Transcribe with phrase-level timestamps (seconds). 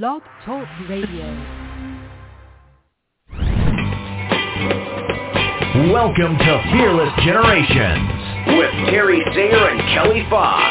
[0.00, 1.26] Blog Talk Radio.
[5.92, 8.08] Welcome to Fearless Generations
[8.56, 10.62] with Terry Singer and Kelly Fox.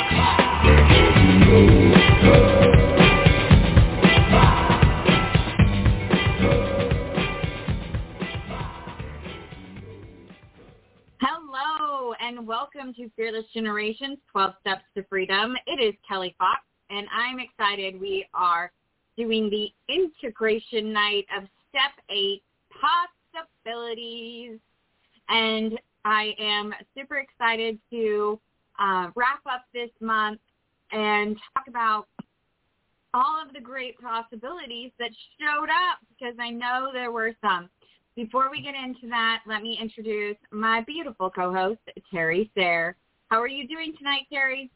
[11.20, 15.56] Hello and welcome to Fearless Generations 12 Steps to Freedom.
[15.68, 18.72] It is Kelly Fox and I'm excited we are
[19.18, 22.42] doing the integration night of Step 8
[23.64, 24.60] Possibilities.
[25.30, 28.40] And I am super excited to
[28.80, 30.40] uh, wrap up this month
[30.92, 32.08] and talk about
[33.14, 37.70] all of the great possibilities that showed up because I know there were some.
[38.16, 41.80] Before we get into that, let me introduce my beautiful co-host,
[42.12, 42.96] Terry Sayre.
[43.30, 44.70] How are you doing tonight, Terry?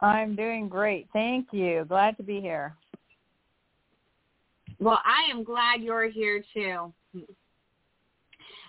[0.00, 1.08] I'm doing great.
[1.12, 1.84] Thank you.
[1.88, 2.74] Glad to be here.
[4.82, 6.92] Well, I am glad you're here too.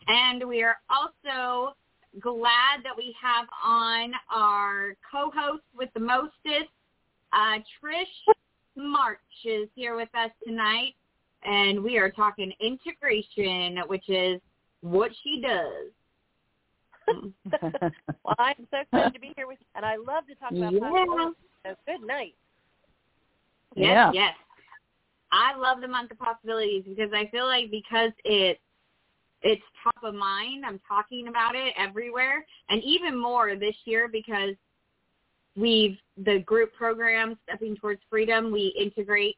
[0.07, 1.75] And we are also
[2.19, 6.69] glad that we have on our co-host with the mostest,
[7.31, 8.35] uh, Trish
[8.75, 10.93] March is here with us tonight.
[11.43, 14.39] And we are talking integration, which is
[14.81, 15.89] what she does.
[18.23, 20.73] well, I'm so excited to be here with you, and I love to talk about
[20.73, 20.79] Yeah.
[20.79, 21.35] possibilities.
[21.65, 22.35] So good night.
[23.75, 24.11] Yes, Yeah.
[24.13, 24.35] yes.
[25.33, 28.59] I love the month of possibilities because I feel like because it
[29.41, 34.55] it's top of mind, I'm talking about it everywhere, and even more this year because
[35.57, 39.37] we've the group program stepping towards freedom we integrate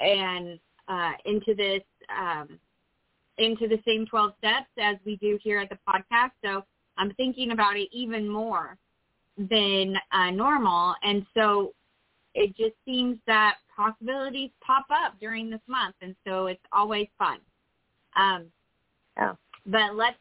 [0.00, 1.82] and uh, into this
[2.16, 2.58] um,
[3.38, 6.30] into the same 12 steps as we do here at the podcast.
[6.44, 6.62] So
[6.98, 8.76] I'm thinking about it even more
[9.38, 11.72] than uh, normal, and so
[12.34, 17.38] it just seems that possibilities pop up during this month, and so it's always fun.
[18.16, 18.46] Um,
[19.16, 19.34] Yeah.
[19.66, 20.18] But let's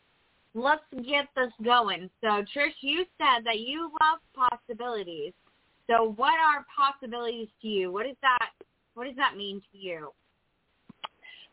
[0.53, 2.09] let's get this going.
[2.21, 4.19] So Trish, you said that you love
[4.49, 5.33] possibilities.
[5.87, 7.91] So what are possibilities to you?
[7.91, 8.51] What is that?
[8.93, 10.11] What does that mean to you?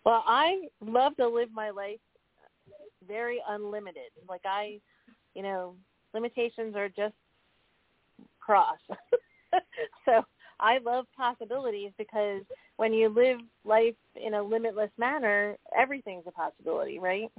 [0.05, 1.99] Well, I love to live my life
[3.07, 4.11] very unlimited.
[4.29, 4.79] Like I,
[5.35, 5.75] you know,
[6.15, 7.15] limitations are just
[8.39, 8.79] cross.
[10.05, 10.23] so
[10.61, 12.43] I love possibilities because
[12.77, 17.31] when you live life in a limitless manner, everything's a possibility, right?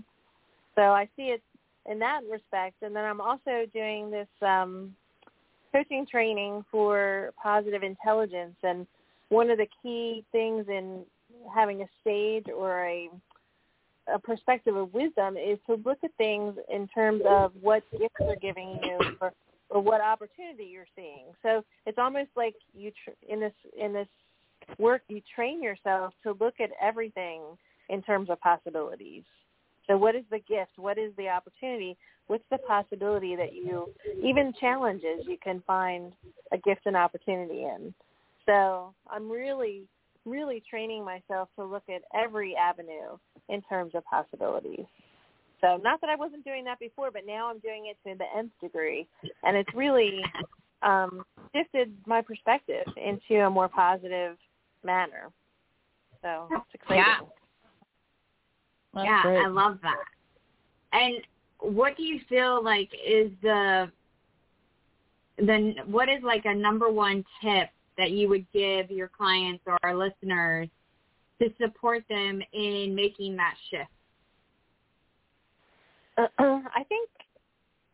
[0.75, 1.41] So I see it
[1.89, 2.75] in that respect.
[2.81, 4.95] And then I'm also doing this um,
[5.71, 8.55] coaching training for positive intelligence.
[8.63, 8.85] And
[9.29, 11.03] one of the key things in
[11.53, 13.09] having a stage or a
[14.13, 18.35] a perspective of wisdom is to look at things in terms of what gifts they're
[18.35, 19.31] giving you or,
[19.71, 21.27] or what opportunity you're seeing.
[21.41, 24.07] So it's almost like you tr- in this in this
[24.77, 27.41] work you train yourself to look at everything
[27.89, 29.23] in terms of possibilities.
[29.87, 30.71] So what is the gift?
[30.77, 31.97] What is the opportunity?
[32.27, 33.87] What's the possibility that you
[34.23, 36.13] even challenges you can find
[36.51, 37.93] a gift and opportunity in?
[38.45, 39.87] So I'm really
[40.25, 43.17] really training myself to look at every avenue
[43.49, 44.85] in terms of possibilities.
[45.61, 48.25] So not that I wasn't doing that before, but now I'm doing it to the
[48.37, 49.07] nth degree,
[49.43, 50.23] and it's really
[50.81, 51.23] um,
[51.55, 54.37] shifted my perspective into a more positive
[54.83, 55.29] manner.
[56.23, 57.03] So it's exciting.
[57.03, 57.19] Yeah.
[58.93, 59.45] That's yeah, great.
[59.45, 60.03] I love that.
[60.93, 61.15] And
[61.59, 63.91] what do you feel like is the
[65.37, 69.77] the what is like a number one tip that you would give your clients or
[69.83, 70.67] our listeners
[71.41, 73.89] to support them in making that shift?
[76.39, 77.09] I think,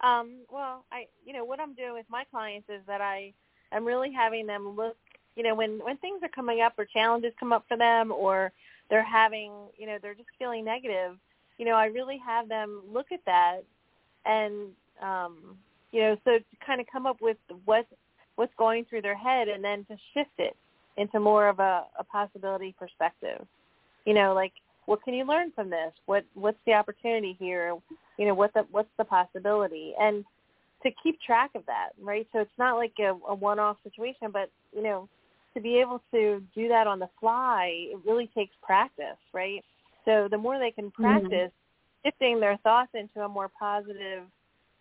[0.01, 3.33] um, well, I, you know, what I'm doing with my clients is that I,
[3.71, 4.95] I'm really having them look,
[5.35, 8.51] you know, when when things are coming up or challenges come up for them, or
[8.89, 11.17] they're having, you know, they're just feeling negative.
[11.57, 13.59] You know, I really have them look at that,
[14.25, 14.69] and
[15.01, 15.57] um,
[15.91, 17.85] you know, so to kind of come up with what
[18.35, 20.55] what's going through their head, and then to shift it
[20.97, 23.45] into more of a, a possibility perspective.
[24.05, 24.53] You know, like
[24.87, 25.91] what can you learn from this?
[26.07, 27.75] What what's the opportunity here?
[28.17, 29.93] You know, what the what's the possibility?
[29.99, 30.25] And
[30.83, 32.27] to keep track of that, right?
[32.33, 35.07] So it's not like a, a one-off situation, but you know,
[35.53, 39.63] to be able to do that on the fly, it really takes practice, right?
[40.05, 41.03] So the more they can mm-hmm.
[41.03, 41.51] practice
[42.05, 44.23] shifting their thoughts into a more positive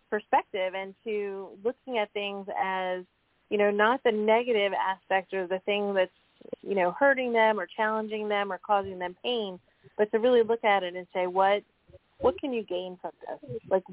[0.09, 3.03] perspective and to looking at things as,
[3.49, 6.11] you know, not the negative aspect or the thing that's,
[6.61, 9.59] you know, hurting them or challenging them or causing them pain,
[9.97, 11.63] but to really look at it and say, what
[12.19, 13.59] what can you gain from this?
[13.69, 13.83] Like,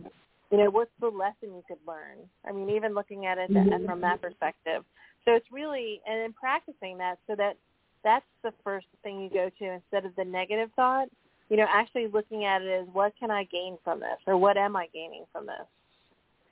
[0.51, 2.19] you know, what's the lesson you could learn?
[2.47, 4.83] I mean, even looking at it that, from that perspective.
[5.25, 7.57] So it's really, and then practicing that so that
[8.03, 11.09] that's the first thing you go to instead of the negative thought.
[11.51, 14.57] You know, actually looking at it as what can I gain from this, or what
[14.57, 15.67] am I gaining from this?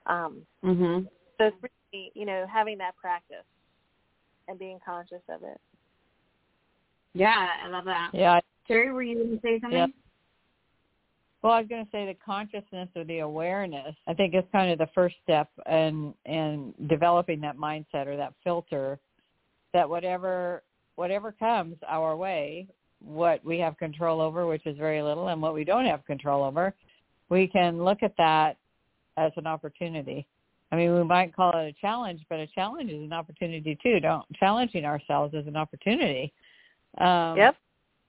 [0.07, 1.09] Um, Mhm.
[1.39, 3.45] so it's really, you know, having that practice
[4.49, 5.61] and being conscious of it.
[7.15, 8.11] Yeah, I love that.
[8.13, 8.41] Yeah.
[8.67, 9.79] Terry, were you going to say something?
[9.79, 9.87] Yeah.
[11.43, 13.97] Well, I was going to say the consciousness or the awareness.
[14.07, 18.35] I think is kind of the first step in in developing that mindset or that
[18.45, 19.01] filter
[19.73, 20.63] that whatever
[20.95, 22.69] whatever comes our way,
[23.01, 26.45] what we have control over, which is very little, and what we don't have control
[26.45, 26.75] over,
[27.29, 28.57] we can look at that
[29.17, 30.27] as an opportunity.
[30.71, 34.01] I mean, we might call it a challenge, but a challenge is an opportunity too.
[34.01, 36.33] Don't challenging ourselves is an opportunity.
[36.99, 37.57] Um, Yep.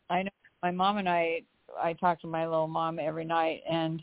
[0.09, 0.29] I know
[0.63, 1.41] my mom and I
[1.79, 4.01] I talk to my little mom every night and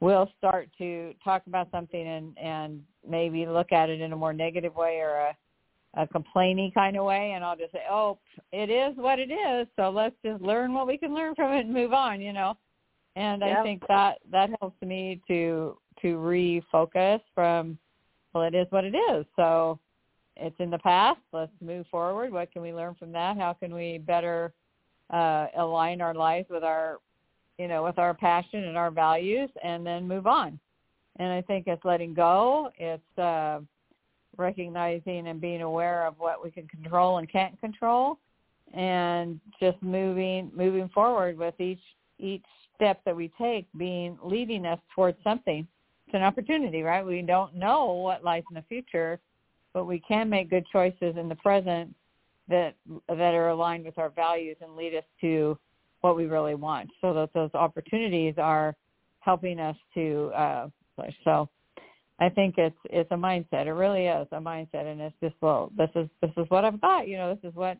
[0.00, 4.32] we'll start to talk about something and and maybe look at it in a more
[4.32, 5.36] negative way or a
[5.96, 8.18] a complaining kind of way and I'll just say, "Oh,
[8.50, 11.66] it is what it is, so let's just learn what we can learn from it
[11.66, 12.56] and move on," you know.
[13.14, 17.78] And I think that that helps me to to refocus from
[18.32, 19.24] well, it is what it is.
[19.36, 19.78] So
[20.36, 21.20] it's in the past.
[21.32, 22.32] Let's move forward.
[22.32, 23.36] What can we learn from that?
[23.36, 24.52] How can we better
[25.14, 26.98] uh, align our lives with our,
[27.58, 30.58] you know, with our passion and our values, and then move on.
[31.16, 32.70] And I think it's letting go.
[32.76, 33.60] It's uh,
[34.36, 38.18] recognizing and being aware of what we can control and can't control,
[38.72, 41.82] and just moving moving forward with each
[42.18, 42.44] each
[42.74, 45.66] step that we take being leading us towards something.
[46.06, 47.06] It's an opportunity, right?
[47.06, 49.20] We don't know what lies in the future,
[49.72, 51.94] but we can make good choices in the present
[52.48, 52.74] that
[53.08, 55.58] that are aligned with our values and lead us to
[56.00, 56.90] what we really want.
[57.00, 58.74] So that those opportunities are
[59.20, 60.68] helping us to uh
[60.98, 61.14] push.
[61.24, 61.48] So
[62.20, 63.66] I think it's it's a mindset.
[63.66, 66.80] It really is a mindset and it's just well, this is this is what I've
[66.80, 67.78] got, you know, this is what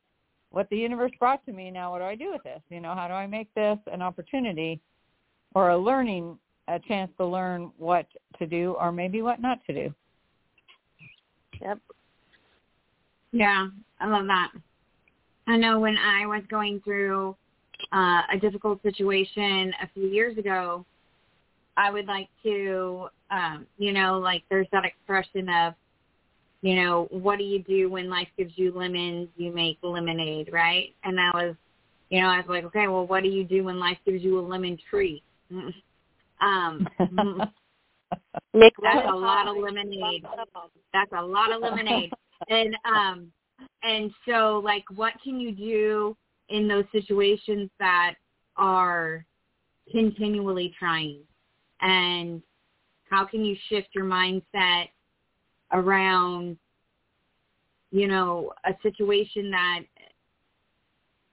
[0.51, 1.71] what the universe brought to me.
[1.71, 2.61] Now what do I do with this?
[2.71, 4.81] You know, how do I make this an opportunity
[5.55, 6.39] or a learning
[6.69, 8.07] a chance to learn what
[8.39, 9.95] to do or maybe what not to do.
[11.61, 11.79] Yep.
[13.33, 13.69] Yeah,
[14.05, 14.53] I love that.
[15.47, 17.35] I know when I was going through
[17.91, 20.85] uh, a difficult situation a few years ago,
[21.79, 25.73] I would like to, um, you know, like there's that expression of,
[26.61, 29.29] you know, what do you do when life gives you lemons?
[29.39, 30.95] You make lemonade, right?
[31.03, 31.55] And that was,
[32.11, 34.39] you know, I was like, okay, well, what do you do when life gives you
[34.39, 35.23] a lemon tree?
[36.43, 36.87] um,
[38.53, 40.27] Make that's a lot of lemonade.
[40.93, 42.13] That's a lot of lemonade.
[42.49, 43.33] and um
[43.83, 46.17] and so like what can you do
[46.49, 48.15] in those situations that
[48.57, 49.25] are
[49.91, 51.21] continually trying?
[51.81, 52.43] And
[53.11, 54.89] how can you shift your mindset
[55.73, 56.57] around
[57.91, 59.81] you know a situation that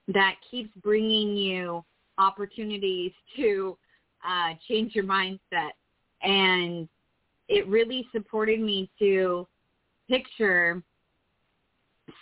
[0.08, 1.84] that keeps bringing you
[2.18, 3.76] opportunities to
[4.26, 5.72] uh change your mindset?
[6.22, 6.88] And
[7.48, 9.46] it really supported me to
[10.08, 10.82] picture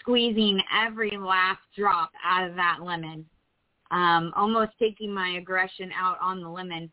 [0.00, 3.24] squeezing every last drop out of that lemon,
[3.90, 6.90] um, almost taking my aggression out on the lemon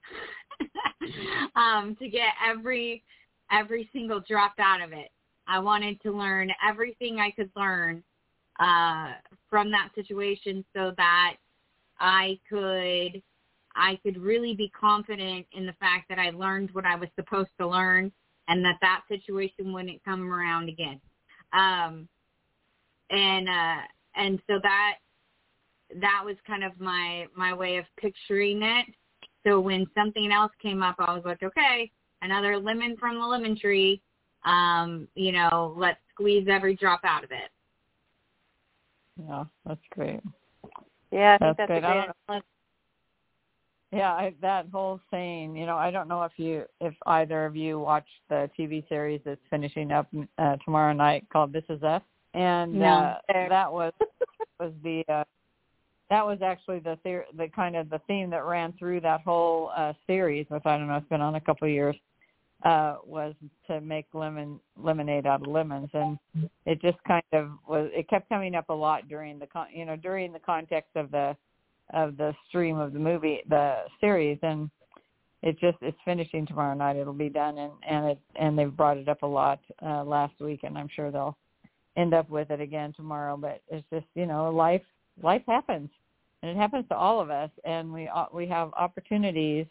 [1.55, 3.03] um, to get every
[3.51, 5.09] every single drop out of it.
[5.47, 8.03] I wanted to learn everything I could learn
[8.59, 9.13] uh,
[9.49, 11.35] from that situation so that
[11.99, 13.21] I could
[13.75, 17.51] I could really be confident in the fact that I learned what I was supposed
[17.59, 18.11] to learn
[18.47, 20.99] and that that situation wouldn't come around again.
[21.53, 22.07] Um,
[23.09, 23.81] and uh,
[24.15, 24.95] and so that
[26.01, 28.87] that was kind of my my way of picturing it.
[29.45, 33.57] So when something else came up, I was like, okay, another lemon from the lemon
[33.57, 34.01] tree.
[34.45, 37.49] Um, you know, let's squeeze every drop out of it.
[39.27, 40.21] Yeah, that's great.
[41.11, 41.83] Yeah, I think That's that's, a good.
[41.85, 42.43] I great.
[43.93, 47.55] Yeah, I, that whole saying, you know, I don't know if you, if either of
[47.55, 52.01] you watched the TV series that's finishing up uh, tomorrow night called This Is Us,
[52.33, 52.87] and No.
[52.87, 53.19] uh,
[53.49, 53.93] that was
[54.59, 55.23] was the uh,
[56.09, 59.71] that was actually the theor- the kind of the theme that ran through that whole
[59.75, 61.95] uh, series, which I don't know, it's been on a couple of years,
[62.63, 63.33] uh, was
[63.67, 66.17] to make lemon lemonade out of lemons, and
[66.65, 67.89] it just kind of was.
[67.93, 71.11] It kept coming up a lot during the con- you know during the context of
[71.11, 71.35] the
[71.93, 74.69] of the stream of the movie, the series, and
[75.43, 76.95] it just it's finishing tomorrow night.
[76.95, 80.39] It'll be done, and and it and they've brought it up a lot uh, last
[80.39, 81.37] week, and I'm sure they'll
[81.97, 83.35] end up with it again tomorrow.
[83.37, 84.83] But it's just you know life
[85.21, 85.89] life happens,
[86.41, 89.65] and it happens to all of us, and we uh, we have opportunities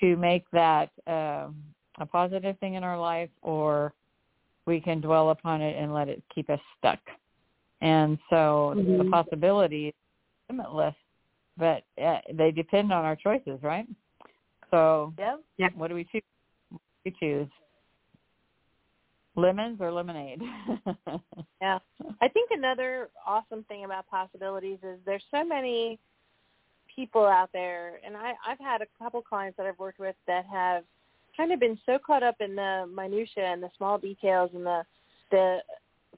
[0.00, 1.56] to make that um,
[1.98, 3.94] a positive thing in our life, or
[4.66, 7.00] we can dwell upon it and let it keep us stuck.
[7.82, 8.98] and so Mhm.
[8.98, 9.92] the possibilities
[10.48, 10.94] are limitless,
[11.58, 13.86] but uh, they depend on our choices, right?
[14.70, 15.74] So Yep.
[15.74, 16.22] what do we choose?
[16.70, 17.48] What do we choose
[19.36, 20.42] lemons or lemonade?
[21.60, 21.78] Yeah.
[22.20, 25.98] I think another awesome thing about possibilities is there's so many
[26.94, 30.44] people out there and I, I've had a couple clients that I've worked with that
[30.52, 30.84] have
[31.36, 34.82] kind of been so caught up in the minutia and the small details and the
[35.30, 35.58] the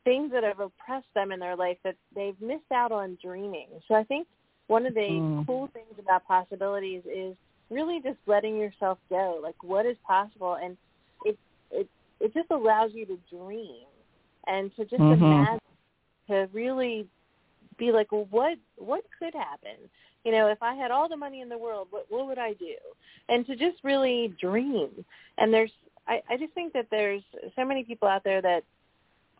[0.04, 3.68] things that have oppressed them in their life that they've missed out on dreaming.
[3.87, 4.26] So I think
[4.66, 5.46] one of the Mm.
[5.46, 7.37] cool things about possibilities is
[7.70, 10.76] really just letting yourself go, like what is possible and
[12.20, 13.87] it just allows you to dream
[14.46, 15.20] and to just Mhm.
[15.20, 15.60] imagine
[16.28, 17.08] to really
[17.78, 19.76] be like, well, what what could happen?
[20.25, 22.54] You know, if I had all the money in the world, what what would I
[22.54, 22.75] do?
[23.28, 25.04] And to just really dream.
[25.38, 25.72] And there's,
[26.06, 27.22] I I just think that there's
[27.56, 28.64] so many people out there that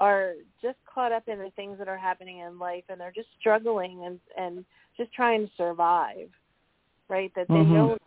[0.01, 3.29] are just caught up in the things that are happening in life, and they're just
[3.41, 4.65] struggling and and
[4.97, 6.31] just trying to survive,
[7.09, 7.33] right?
[7.35, 7.73] That they Mhm.
[7.73, 8.03] don't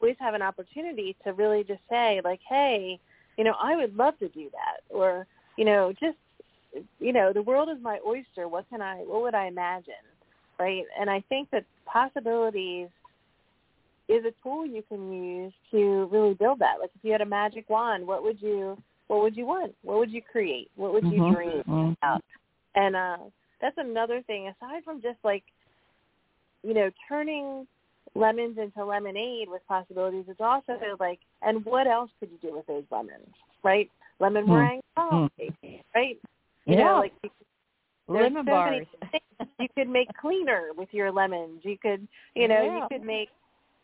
[0.00, 2.98] always have an opportunity to really just say, like, hey,
[3.36, 5.26] you know, I would love to do that, or
[5.56, 6.16] you know, just
[6.98, 8.48] you know, the world is my oyster.
[8.48, 8.96] What can I?
[8.98, 9.94] What would I imagine?
[10.58, 10.84] Right?
[10.98, 12.88] And I think that possibilities
[14.08, 16.76] is a tool you can use to really build that.
[16.80, 18.78] Like if you had a magic wand, what would you
[19.08, 19.74] what would you want?
[19.82, 20.70] What would you create?
[20.76, 21.32] What would you Mhm.
[21.32, 21.96] dream Mhm.
[21.98, 22.24] about?
[22.74, 23.18] And uh
[23.60, 25.44] that's another thing aside from just like
[26.62, 27.66] you know, turning
[28.16, 32.66] lemons into lemonade with possibilities, it's also like and what else could you do with
[32.66, 33.34] those lemons?
[33.62, 33.90] Right?
[34.20, 34.48] Lemon Mm.
[34.48, 35.30] meringue Mm.
[35.94, 36.18] right?
[36.64, 37.12] You yeah, know, like
[38.08, 38.86] lemon so bars.
[39.58, 41.64] you could make cleaner with your lemons.
[41.64, 42.78] You could, you know, Yeah.
[42.78, 43.30] you could make,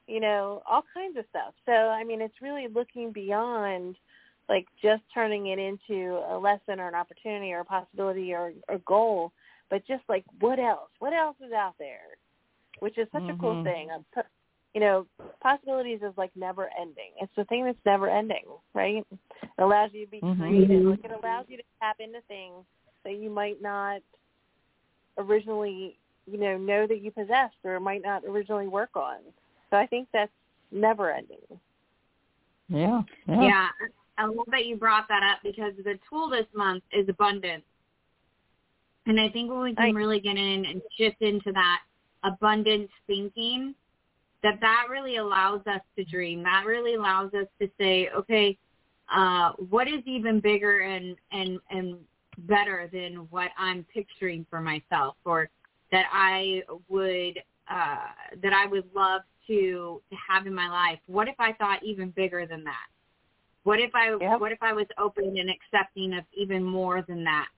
[0.06, 1.54] you know, all kinds of stuff.
[1.66, 3.96] So I mean, it's really looking beyond
[4.48, 8.78] like just turning it into a lesson or an opportunity or a possibility or a
[8.78, 9.32] goal,
[9.70, 10.90] but just like what else?
[10.98, 12.16] What else is out there?
[12.82, 13.62] Which is such a cool Mhm.
[13.62, 13.90] thing.
[14.12, 14.20] P-
[14.74, 15.06] You know,
[15.40, 17.12] possibilities is like never ending.
[17.20, 19.06] It's the thing that's never ending, right?
[19.12, 19.18] It
[19.58, 20.36] allows you to be Mhm.
[20.36, 20.84] creative.
[20.86, 22.64] Like it allows you to tap into things
[23.04, 24.02] that you might not
[25.16, 29.18] originally, you know, know that you possessed or might not originally work on.
[29.70, 30.32] So I think that's
[30.72, 31.38] never ending.
[32.68, 33.42] Yeah, yeah.
[33.42, 33.68] Yeah.
[34.18, 37.64] I love that you brought that up because the tool this month is abundance.
[39.06, 41.80] And I think when we can really get in and shift into that
[42.24, 43.74] abundance thinking,
[44.42, 46.42] that that really allows us to dream.
[46.42, 48.58] That really allows us to say, okay,
[49.14, 51.96] uh, what is even bigger and, and, and
[52.38, 55.48] better than what I'm picturing for myself or
[55.90, 57.38] that I would,
[57.70, 58.06] uh,
[58.42, 60.98] that I would love to, to have in my life?
[61.06, 62.86] What if I thought even bigger than that?
[63.64, 64.40] What if I Yep.
[64.40, 67.48] what if I was open and accepting of even more than that?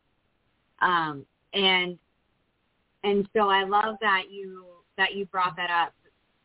[0.80, 1.98] Um, and
[3.04, 4.64] and so I love that you
[4.96, 5.92] that you brought that up.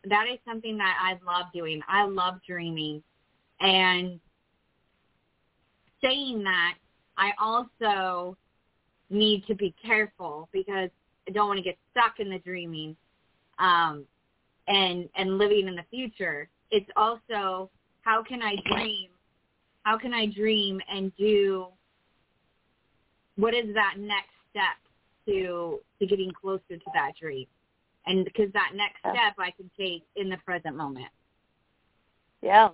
[0.07, 1.81] That is something that I love doing.
[1.87, 3.01] I love dreaming,
[3.61, 4.19] and
[6.01, 6.75] saying that
[7.17, 8.37] I also
[9.09, 10.89] need to be careful because
[11.27, 12.95] I don't want to get stuck in the dreaming
[13.57, 14.05] um,
[14.67, 16.49] and and living in the future.
[16.71, 17.69] It's also
[18.01, 19.09] how can I dream?
[19.83, 21.67] How can I dream and do
[23.37, 24.75] what is that next step
[25.29, 27.45] to to getting closer to that dream?
[28.05, 29.11] And because that next Yeah.
[29.11, 31.09] step I can take in the present moment.
[32.41, 32.69] Yeah.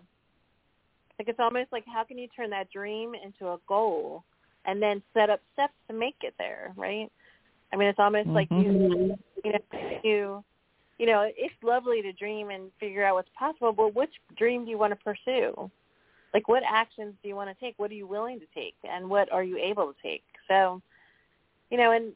[1.18, 4.24] Like it's almost like how can you turn that dream into a goal
[4.66, 7.12] and then set up steps to make it there, right?
[7.72, 9.20] I mean, it's almost like you, Mhm.
[9.44, 10.44] you know, you,
[10.98, 14.72] you know, it's lovely to dream and figure out what's possible, but which dream do
[14.72, 15.70] you want to pursue?
[16.34, 17.78] Like, what actions do you want to take?
[17.78, 20.24] What are you willing to take, and what are you able to take?
[20.48, 20.82] So,
[21.70, 22.14] you know, and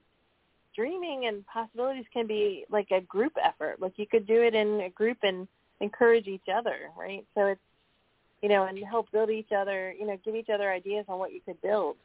[0.80, 3.82] dreaming and possibilities can be like a group effort.
[3.82, 5.46] Like you could do it in a group and
[5.82, 7.26] encourage each other, right?
[7.36, 7.62] So it's
[8.42, 11.34] you know, and help build each other, you know, give each other ideas on what
[11.34, 11.98] you could build.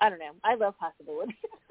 [0.00, 0.32] I don't know.
[0.42, 1.36] I love possibilities.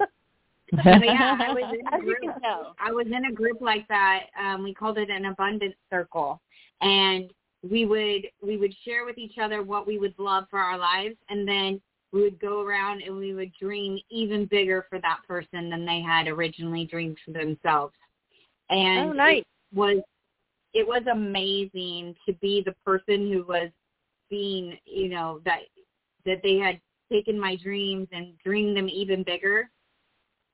[0.72, 2.34] yeah, I was in a As you group.
[2.34, 2.74] can tell.
[2.80, 4.24] I was in a group like that.
[4.42, 6.40] Um, we called it an abundance circle,
[6.80, 7.30] and
[7.68, 11.16] we would we would share with each other what we would love for our lives,
[11.28, 11.80] and then
[12.12, 16.00] we would go around and we would dream even bigger for that person than they
[16.00, 17.94] had originally dreamed for themselves.
[18.70, 19.38] And Oh, nice.
[19.38, 19.98] it was
[20.72, 23.70] it was amazing to be the person who was
[24.28, 25.60] being, you know, that
[26.24, 29.70] that they had taken my dreams and dreamed them even bigger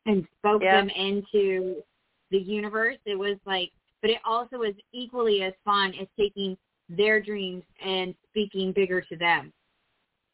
[0.06, 0.80] and spoke Yeah.
[0.80, 1.82] them into
[2.30, 2.99] the universe.
[3.04, 6.56] It was like, but it also was equally as fun as taking
[6.88, 9.52] their dreams and speaking bigger to them.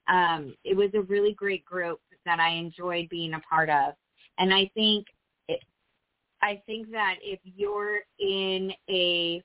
[0.09, 3.95] Um, it was a really great group that I enjoyed being a part of,
[4.38, 5.07] and I think
[5.49, 5.61] it,
[6.43, 9.43] I think that if you're in a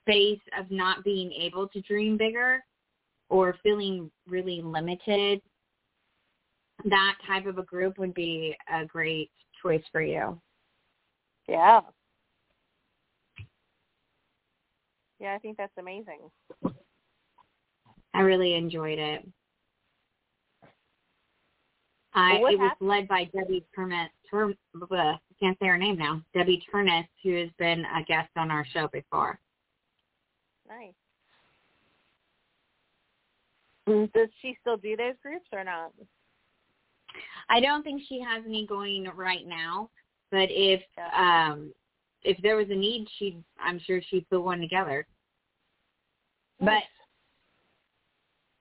[0.00, 2.64] space of not being able to dream bigger
[3.28, 5.40] or feeling really limited,
[6.84, 9.30] that type of a group would be a great
[9.62, 10.40] choice for you.
[11.48, 11.80] Yeah.
[15.18, 16.20] Yeah, I think that's amazing.
[18.14, 19.26] I really enjoyed it.
[22.18, 24.08] I Well, it was led by Debbie Turnet.
[24.28, 24.52] Tur,
[24.92, 26.20] I can't say her name now.
[26.34, 29.38] Debbie Turness, who has been a guest on our show before.
[30.68, 30.94] Nice.
[34.14, 35.92] Does she still do those groups or not?
[37.48, 39.88] I don't think she has any going right now,
[40.30, 40.82] but if
[41.16, 41.72] um
[42.22, 45.06] if there was a need, she'd I'm sure she'd put one together.
[46.60, 46.82] But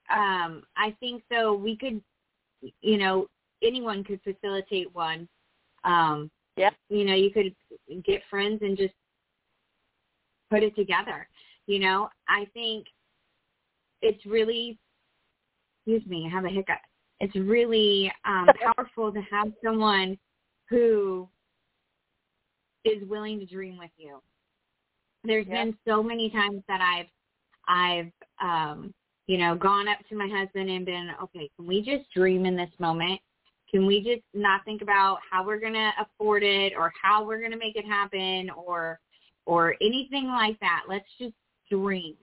[0.10, 2.02] um I think though we could
[2.82, 3.28] you know
[3.64, 5.28] anyone could facilitate one.
[5.84, 6.74] Um Yep.
[6.90, 7.56] you know you could
[8.04, 8.94] get friends and just
[10.50, 11.28] put it together.
[11.68, 12.88] You know, I think
[14.02, 14.78] it's really
[15.86, 16.80] excuse me, I have a hiccup.
[17.20, 20.18] It's really um powerful to have someone
[20.70, 21.28] who
[22.86, 24.22] is willing to dream with you.
[25.24, 25.66] There's Yeah.
[25.66, 27.08] been so many times that I've
[27.68, 28.12] I've
[28.42, 28.94] um
[29.28, 32.56] you know gone up to my husband and been okay can we just dream in
[32.56, 33.20] this moment
[33.70, 37.40] can we just not think about how we're going to afford it or how we're
[37.40, 39.00] going to make it happen or
[39.46, 41.34] or anything like that let's just
[41.70, 42.16] dream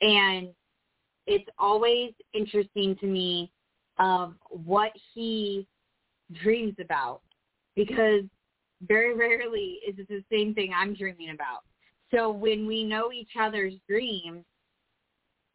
[0.00, 0.48] and
[1.26, 3.50] it's always interesting to me
[3.98, 5.66] of what he
[6.42, 7.20] dreams about
[7.76, 8.22] because
[8.86, 11.60] very rarely is it the same thing I'm dreaming about.
[12.12, 14.44] So when we know each other's dreams,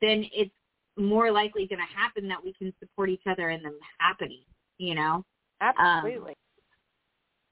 [0.02, 0.52] then it's
[1.00, 4.44] more likely going to happen that we can support each other in them happening,
[4.78, 5.24] you know?
[5.62, 6.36] Absolutely.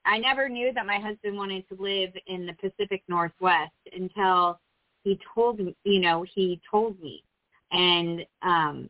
[0.04, 4.58] I never knew that my husband wanted to live in the Pacific Northwest until
[5.04, 7.22] he told me, you know, he told me.
[7.72, 8.88] And um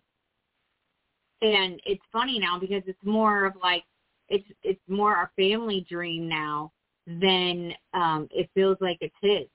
[1.42, 3.82] and it's funny now because it's more of like
[4.28, 6.72] it's it's more our family dream now
[7.06, 9.48] than um it feels like it's his.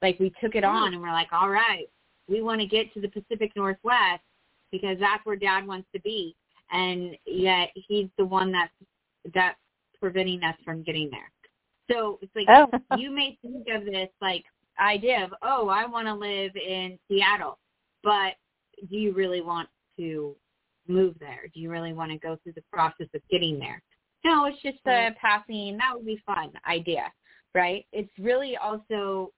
[0.00, 1.86] Like we took it on and we're like, all right,
[2.28, 4.22] we want to get to the Pacific Northwest
[4.74, 6.34] because that's where dad wants to be.
[6.72, 8.72] And yet he's the one that's
[9.32, 9.58] that's
[10.00, 11.30] preventing us from getting there.
[11.88, 12.66] So it's like Oh.
[12.98, 14.44] you may think of this like
[14.80, 17.58] idea of, oh, I want to live in Seattle,
[18.02, 18.34] but
[18.90, 20.34] do you really want to
[20.88, 21.42] move there?
[21.54, 23.80] Do you really want to go through the process of getting there?
[24.24, 27.12] No, it's just a passing, that would be fun idea,
[27.54, 27.86] right?
[27.92, 29.30] It's really also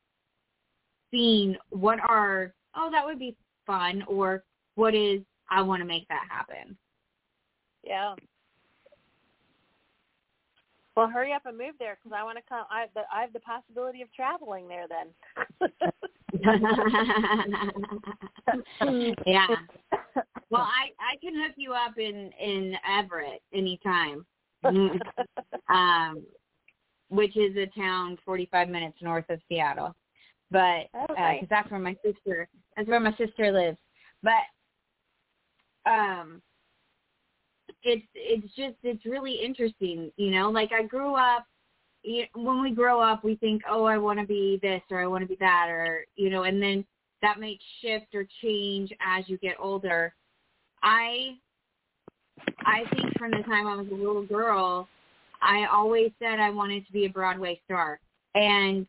[1.10, 4.42] seeing what are, oh, that would be fun, or
[4.76, 6.76] what is, I want to make that happen.
[7.82, 8.14] Yeah.
[10.96, 12.64] Well, hurry up and move there because I want to come.
[12.70, 15.08] I, the, I have the possibility of traveling there then.
[19.26, 19.46] yeah.
[20.50, 24.24] Well, I I can hook you up in in Everett anytime,
[25.68, 26.22] um,
[27.10, 29.94] which is a town 45 minutes north of Seattle,
[30.50, 31.44] but because nice.
[31.50, 33.76] that's where my sister that's where my sister lives.
[34.22, 34.44] But
[35.86, 36.42] um,
[37.82, 40.50] it's it's just it's really interesting, you know.
[40.50, 41.46] Like I grew up.
[42.02, 45.06] You when we grow up, we think, "Oh, I want to be this or I
[45.06, 46.84] want to be that," or you know, and then
[47.22, 50.14] that may shift or change as you get older.
[50.82, 51.36] I
[52.60, 54.88] I think from the time I was a little girl,
[55.40, 58.00] I always said I wanted to be a Broadway star.
[58.34, 58.86] And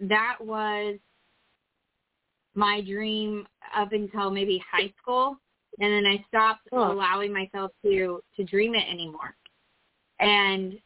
[0.00, 0.98] that was
[2.54, 5.38] my dream up until maybe high school.
[5.78, 6.92] And then I stopped Huh.
[6.92, 9.36] allowing myself to to dream it anymore.
[10.20, 10.78] And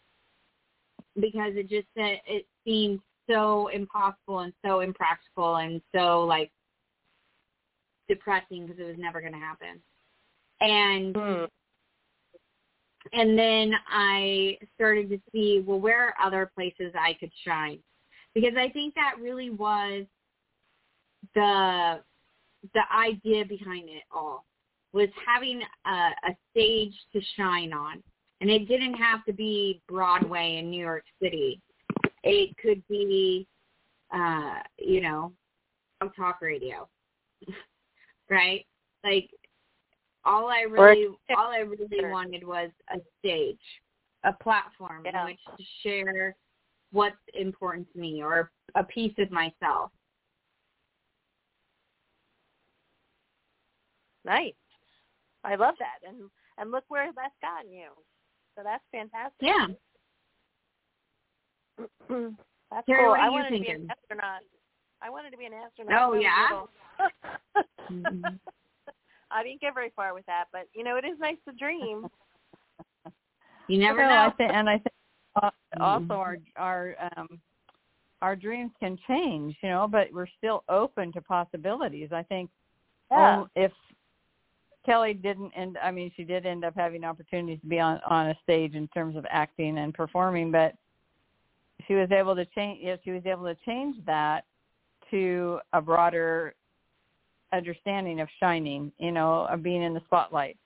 [1.21, 6.51] because it just it it seemed so impossible and so impractical and so like
[8.09, 9.81] depressing because it was never going to happen.
[10.61, 11.45] And Hmm.
[13.13, 17.79] and then I started to see, well, where are other places I could shine?
[18.35, 20.05] Because I think that really was
[21.35, 22.03] the
[22.75, 24.45] the idea behind it all
[24.93, 28.03] was having a, a stage to shine on.
[28.41, 31.61] And it didn't have to be Broadway in New York City.
[32.23, 33.47] It could be,
[34.15, 35.33] uh, you know,
[36.17, 36.89] talk radio,
[38.31, 38.65] right?
[39.05, 39.29] Like
[40.25, 43.61] all I really, all I really wanted was a stage,
[44.25, 45.21] a platform Yeah.
[45.21, 46.37] in which to share
[46.93, 49.91] what's important to me or a piece of myself.
[54.25, 54.55] Nice.
[55.51, 57.91] I love that, and and look where that's gotten you.
[58.55, 59.43] So that's fantastic.
[59.43, 59.67] Yeah.
[62.71, 63.11] That's Terry, cool.
[63.11, 64.43] what are I you wanted to be an astronaut.
[65.03, 66.03] I wanted to be an astronaut.
[66.03, 66.69] Oh, when I was
[67.91, 68.01] yeah?
[68.01, 68.15] little.
[68.15, 68.39] Mhm.
[69.33, 72.09] I didn't get very far with that, but you know, it is nice to dream.
[73.67, 74.27] You never No, know.
[74.27, 74.95] I think, and I think
[75.41, 77.41] uh, also our our um
[78.21, 82.11] our dreams can change, you know, but we're still open to possibilities.
[82.13, 82.51] I think
[83.13, 83.45] Yeah.
[83.45, 83.71] oh, if
[84.85, 88.29] Kelly didn't end I mean she did end up having opportunities to be on on
[88.29, 90.75] a stage in terms of acting and performing, but
[91.87, 94.45] she was able to change yeah, she was able to change that
[95.11, 96.55] to a broader
[97.53, 100.57] understanding of shining, you know, of being in the spotlight,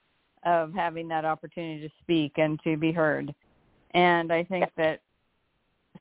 [0.45, 3.35] of having that opportunity to speak and to be heard.
[3.93, 5.01] And I think that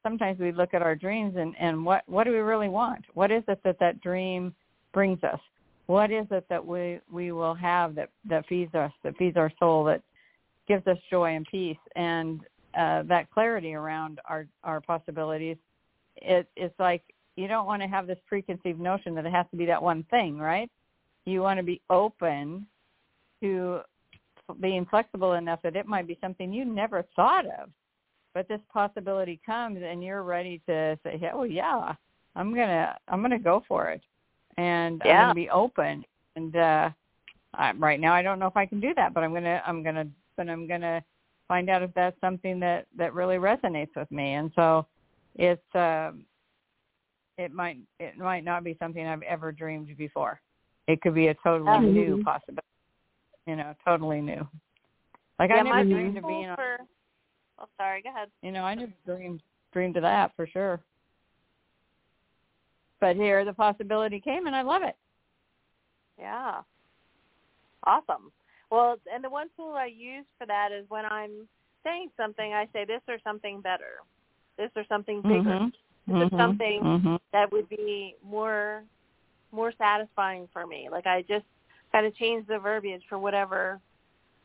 [0.01, 3.05] sometimes we look at our dreams and, and what, what do we really want?
[3.13, 4.53] What is it that that dream
[4.93, 5.39] brings us?
[5.87, 9.51] What is it that we, we will have that, that feeds us, that feeds our
[9.59, 10.01] soul, that
[10.67, 12.41] gives us joy and peace and
[12.77, 15.57] uh, that clarity around our, our possibilities?
[16.17, 17.03] It, it's like
[17.35, 20.03] you don't want to have this preconceived notion that it has to be that one
[20.09, 20.69] thing, right?
[21.25, 22.67] You want to be open
[23.41, 23.81] to
[24.59, 27.69] being flexible enough that it might be something you never thought of,
[28.33, 31.93] but this possibility comes and you're ready to say, "Oh yeah,
[32.35, 34.01] I'm gonna I'm gonna go for it,"
[34.57, 36.03] and I'm gonna be open.
[36.35, 36.89] And uh,
[37.53, 39.83] I, right now, I don't know if I can do that, but I'm gonna I'm
[39.83, 41.03] gonna but I'm gonna
[41.47, 44.33] find out if that's something that that really resonates with me.
[44.33, 44.85] And so
[45.35, 46.25] it's um
[47.37, 50.39] it might it might not be something I've ever dreamed before.
[50.87, 51.93] It could be a totally Mhm.
[51.93, 52.67] new possibility.
[53.47, 54.47] You know, totally new.
[55.39, 56.77] Like yeah, I never dreamed of being on for
[57.59, 58.29] Oh, sorry, go ahead.
[58.41, 60.79] you know, I never dreamed dreamed of that for sure.
[63.03, 64.95] But here the possibility came and I love it.
[66.17, 66.61] Yeah.
[67.85, 68.31] Awesome.
[68.71, 71.49] Well, and the one tool I use for that is when I'm
[71.83, 73.99] saying something, I say this or something better,
[74.57, 75.73] this or something bigger, Mhm.
[76.07, 76.37] This is Mhm.
[76.37, 77.19] something Mhm.
[77.33, 78.85] that would be more
[79.51, 80.87] more satisfying for me.
[80.87, 81.45] Like I just
[81.91, 83.81] kind of change the verbiage for whatever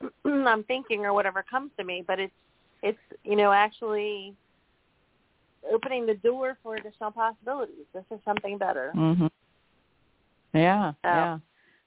[0.24, 2.34] I'm thinking or whatever comes to me, but it's
[2.82, 4.34] it's you know actually
[5.72, 7.86] opening the door for additional possibilities.
[7.92, 8.92] This is something better.
[8.94, 9.30] Mhm.
[10.54, 11.38] Yeah, So, yeah.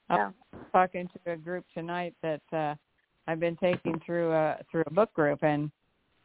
[0.10, 0.32] I yeah.
[0.54, 2.76] was talking to a group tonight that uh
[3.28, 5.72] I've been taking through a through a book group and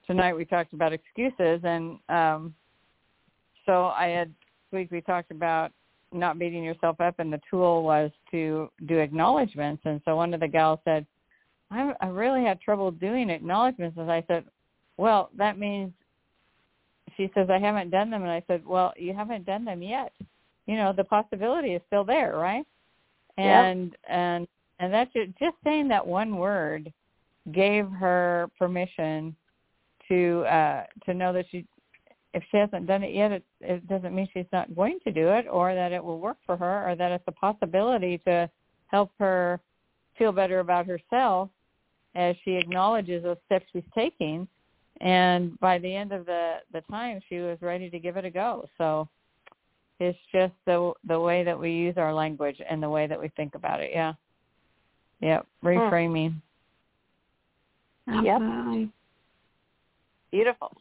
[0.06, 2.54] tonight we talked about excuses and um
[3.64, 5.72] so I had this week we talked about
[6.12, 10.40] not beating yourself up and the tool was to do acknowledgments and so one of
[10.40, 11.06] the gals said
[11.70, 14.44] I, I really had trouble doing acknowledgments and I said
[14.96, 15.92] well that means
[17.16, 18.22] she says I haven't done them.
[18.22, 20.12] And I said well you haven't done them yet.
[20.66, 22.66] You know the possibility is still there right?
[23.38, 23.46] Yep.
[23.46, 24.48] and and
[24.78, 26.92] and that's ju- just saying that one word
[27.52, 29.36] gave her permission
[30.08, 31.66] to uh to know that she
[32.34, 35.28] if she hasn't done it yet it it doesn't mean she's not going to do
[35.28, 38.48] it or that it will work for her or that it's a possibility to
[38.88, 39.60] help her
[40.18, 41.50] feel better about herself
[42.14, 44.48] as she acknowledges those steps she's taking
[45.00, 48.30] and by the end of the the time she was ready to give it a
[48.30, 49.08] go so
[50.00, 53.28] it's just the the way that we use our language and the way that we
[53.36, 54.12] think about it yeah
[55.20, 55.68] yep hmm.
[55.68, 56.34] reframing
[58.06, 58.40] Yep.
[58.40, 58.90] Absolutely.
[60.30, 60.72] Beautiful.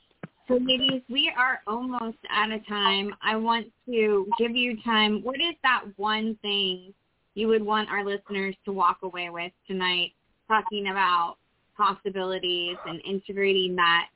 [0.47, 3.15] So ladies, we are almost out of time.
[3.23, 5.23] I want to give you time.
[5.23, 6.93] What is that one thing
[7.34, 10.12] you would want our listeners to walk away with tonight
[10.47, 11.38] talking about
[11.77, 14.07] possibilities and integrating that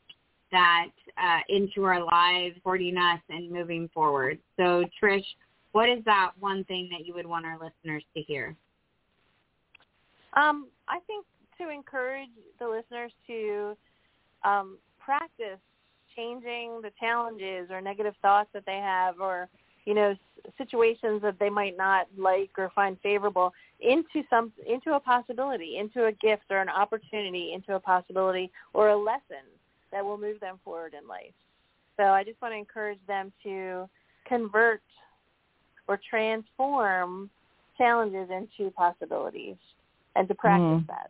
[0.52, 0.88] that
[1.22, 4.39] uh, into our lives, supporting us and moving forward.
[4.58, 5.26] So Trish,
[5.74, 8.56] what is that one thing that you would want our listeners to hear?
[10.34, 11.26] Um, I think
[11.60, 13.78] to encourage the listeners to
[14.43, 15.60] um, practice
[16.15, 19.50] changing the challenges or negative thoughts that they have or
[19.89, 20.15] you know
[20.56, 26.06] situations that they might not like or find favorable into some into a possibility into
[26.06, 29.43] a gift or an opportunity into a possibility or a lesson
[29.91, 31.34] that will move them forward in life
[31.97, 33.89] so i just want to encourage them to
[34.28, 34.84] convert
[35.88, 37.28] or transform
[37.75, 39.58] challenges into possibilities
[40.15, 40.88] and to practice Mm.
[40.88, 41.10] that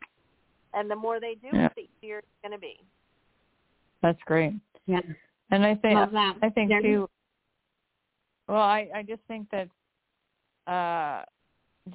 [0.74, 1.66] and the more they do Yeah.
[1.66, 2.80] it the easier it's going to be
[4.02, 4.54] that's great
[4.86, 5.02] Yeah.
[5.52, 6.38] and i think Love that.
[6.42, 6.82] I think Jen?
[6.82, 7.10] too.
[8.50, 9.70] Well, I I just think that
[10.72, 11.24] uh,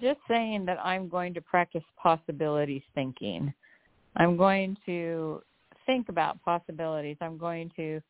[0.00, 3.52] just saying that I'm going to practice possibilities thinking.
[4.16, 5.42] I'm going to
[5.84, 7.16] think about possibilities.
[7.20, 8.00] I'm going to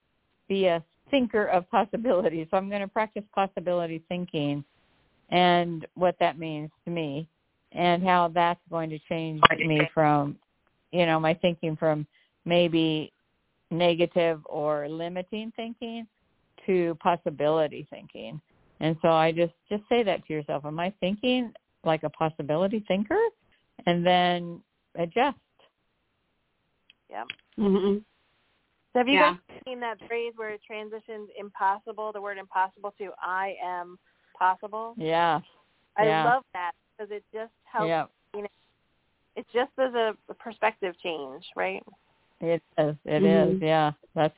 [0.47, 2.47] be a thinker of possibilities.
[2.51, 4.63] So I'm going to practice possibility thinking
[5.31, 7.27] and what that means to me
[7.73, 10.37] and how that's going to change me from,
[10.93, 12.07] you know, my thinking from
[12.45, 13.11] maybe
[13.71, 16.07] negative or limiting thinking
[16.67, 18.41] to possibility thinking.
[18.81, 20.65] And so I just just say that to yourself.
[20.65, 21.53] Am I thinking
[21.85, 23.19] like a possibility thinker?
[23.87, 24.61] And then
[24.97, 25.37] adjust.
[27.11, 27.25] Yeah.
[27.59, 27.99] Mm-hmm.
[28.93, 29.37] So have you Yeah.
[29.49, 33.99] guys seen that phrase where it transitions impossible, the word impossible to I am
[34.39, 34.95] possible?
[34.97, 35.41] Yeah.
[35.97, 36.25] I Yeah.
[36.25, 37.89] love that because it just helps.
[37.89, 38.07] Yeah.
[39.37, 41.83] It just is a, a perspective change, right?
[42.41, 42.97] It is.
[43.05, 43.57] It is.
[43.57, 43.61] Mhm.
[43.61, 43.93] Yeah.
[44.15, 44.37] That's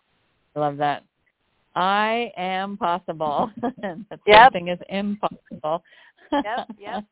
[0.54, 1.04] I love that.
[1.76, 3.50] I am possible.
[3.82, 4.44] that Yep.
[4.44, 5.84] something is impossible.
[6.32, 6.68] Yep, yep.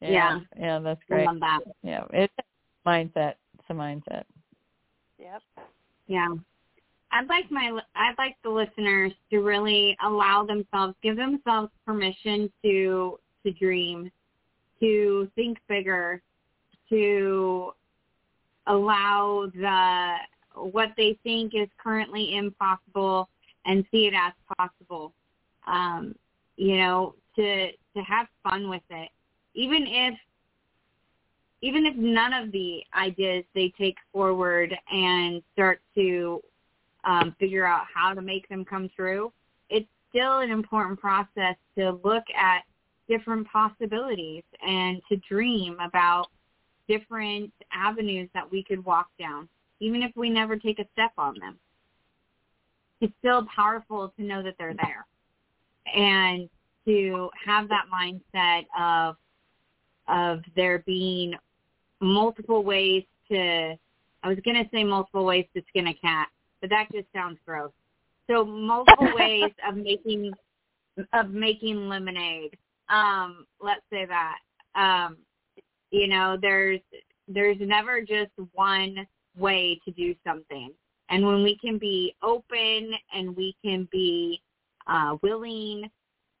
[0.00, 0.10] yeah.
[0.10, 0.40] Yeah.
[0.58, 1.28] Yeah, that's great.
[1.40, 1.60] that.
[1.82, 2.04] Yeah.
[2.12, 3.34] It's a mindset.
[3.58, 4.24] It's a mindset.
[5.18, 5.42] Yep.
[6.06, 6.34] Yeah.
[7.12, 13.18] I'd like my I'd like the listeners to really allow themselves, give themselves permission to
[13.44, 14.10] to dream,
[14.80, 16.22] to think bigger,
[16.88, 17.72] to
[18.66, 20.14] allow the
[20.56, 23.28] what they think is currently impossible
[23.66, 25.12] and see it as possible.
[25.66, 26.14] Um,
[26.56, 29.10] you know, to to have fun with it.
[29.54, 30.14] Even if
[31.62, 36.42] even if none of the ideas they take forward and start to
[37.04, 39.32] um, figure out how to make them come true,
[39.70, 42.64] it's still an important process to look at
[43.08, 46.26] different possibilities and to dream about
[46.88, 49.48] different avenues that we could walk down,
[49.80, 51.58] even if we never take a step on them.
[53.04, 55.04] It's still powerful to know that they're there
[55.94, 56.48] and
[56.86, 59.16] to have that mindset of
[60.08, 61.34] of there being
[62.00, 63.74] multiple ways to
[64.22, 66.28] I was gonna say multiple ways to skin a cat,
[66.62, 67.72] but that just sounds gross.
[68.26, 70.32] So multiple ways of making
[71.12, 72.56] of making lemonade.
[72.88, 74.38] Um, let's say that.
[74.74, 75.18] Um,
[75.90, 76.80] you know, there's
[77.28, 80.72] there's never just one way to do something.
[81.10, 84.42] And when we can be open and we can be
[84.86, 85.90] uh, willing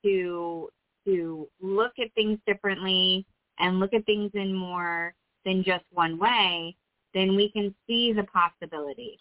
[0.04, 0.68] to
[1.06, 3.26] to look at things differently
[3.58, 6.74] and look at things in more than just one way,
[7.12, 9.18] then we can see the possibility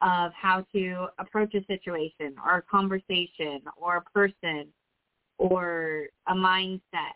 [0.00, 4.66] of how to approach a situation or a conversation or a person
[5.38, 7.14] or a mindset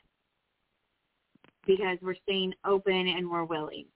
[1.66, 3.86] because we're staying open and we're willing.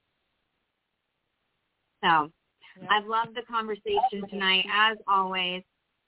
[2.05, 2.31] So
[2.91, 4.65] I've loved the conversation tonight.
[4.73, 5.63] As always,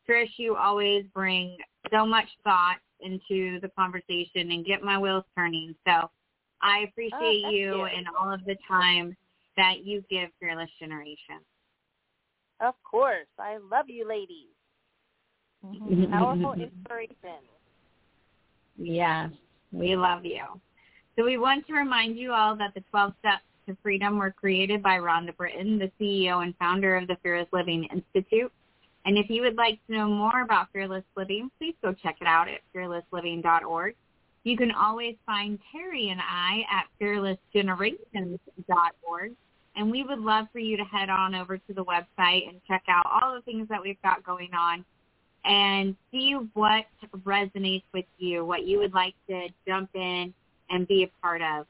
[0.09, 1.57] Trish, you always bring
[1.93, 5.75] so much thought into the conversation and get my wheels turning.
[5.87, 6.11] So
[6.63, 9.17] I appreciate Oh, you and all of the time
[9.57, 11.41] that you give Fearless Generation.
[12.61, 13.27] Of course.
[13.39, 14.49] I love you ladies.
[15.65, 16.13] Mm-hmm.
[16.19, 17.43] Powerful inspiration.
[18.77, 19.31] Yes,
[19.73, 20.43] we love you.
[21.17, 24.83] So we want to remind you all that the 12 steps to freedom were created
[24.83, 28.51] by Rhonda Britten, the CEO and founder of the Fearless Living Institute.
[29.05, 32.27] And if you would like to know more about Fearless Living, please go check it
[32.27, 33.95] out at fearlessliving.org.
[34.45, 39.33] You can always find Terry and I at fearlessgenerations.org.
[39.77, 42.85] And we would love for you to head on over to the website and check
[42.89, 44.85] out all the things that we've got going on
[45.45, 46.87] and see what
[47.25, 50.33] resonates with you, what you would like to jump in
[50.71, 51.67] and be a part of.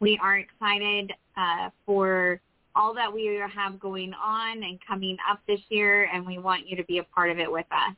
[0.00, 2.40] We are excited uh, for
[2.74, 6.76] all that we have going on and coming up this year, and we want you
[6.76, 7.94] to be a part of it with us.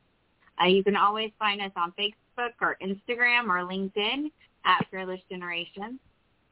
[0.61, 4.31] Uh, you can always find us on Facebook or Instagram or LinkedIn
[4.65, 6.01] at Fearless Generation.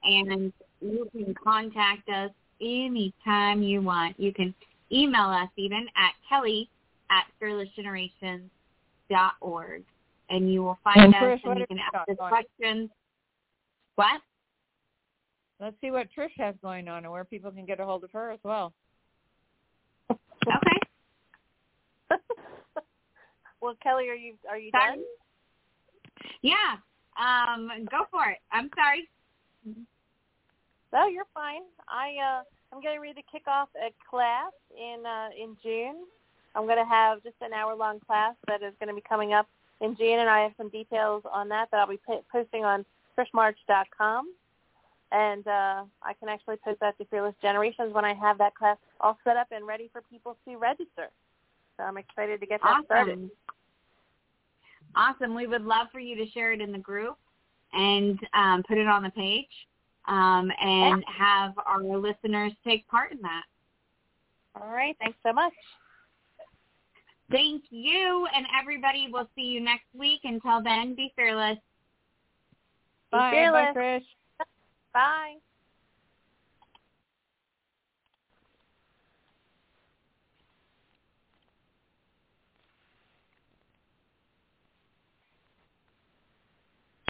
[0.03, 4.19] And you can contact us anytime you want.
[4.19, 4.55] You can
[4.91, 6.69] email us even at Kelly
[7.11, 9.85] at fearlessgenerations.org.
[10.31, 12.89] And you will find And us and you can ask us questions.
[13.97, 14.23] What?
[15.61, 18.11] Let's see what Trish has going on and where people can get a hold of
[18.13, 18.73] her as well.
[20.11, 20.79] Okay.
[23.61, 24.97] well, Kelly, are you are you Sorry.
[24.97, 25.05] done?
[26.41, 26.77] Yeah.
[27.19, 28.39] Um, go for it.
[28.51, 29.09] I'm sorry.
[30.93, 31.63] No, you're fine.
[31.89, 32.43] I uh
[32.73, 36.07] I'm getting ready to kick off a class in uh in June.
[36.55, 39.33] I'm going to have just an hour long class that is going to be coming
[39.33, 39.47] up
[39.81, 42.85] in June, and I have some details on that that I'll be po- posting on
[43.17, 44.33] trishmarch.com.
[45.13, 48.77] And uh, I can actually post that to Fearless Generations when I have that class
[49.01, 51.11] all set up and ready for people to register.
[51.77, 53.15] So I'm excited to get that started.
[53.15, 53.31] Awesome.
[54.95, 55.35] Awesome.
[55.35, 57.17] We would love for you to share it in the group
[57.73, 59.47] and um, put it on the page
[60.07, 63.45] um, and have our listeners take part in that.
[64.61, 64.97] All right.
[65.01, 65.53] Thanks so much.
[67.31, 69.09] Thank you, and everybody.
[69.11, 70.21] We'll see you next week.
[70.25, 71.59] Until then, be fearless.
[73.13, 73.31] Be Bye.
[73.31, 73.75] fearless.
[73.75, 74.05] Bye, Trish.
[74.95, 75.39] Bye.